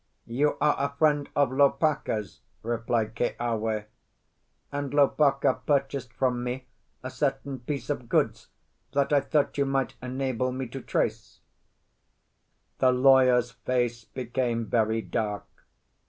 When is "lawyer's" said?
12.91-13.51